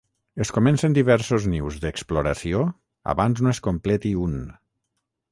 Es 0.43 0.51
comencen 0.53 0.93
diversos 0.97 1.43
nius 1.51 1.75
d'exploració 1.83 2.61
abans 3.13 3.43
no 3.47 3.53
es 3.57 3.61
completi 3.69 4.15
un. 4.23 4.33